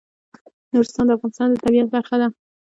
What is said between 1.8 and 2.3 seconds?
برخه ده.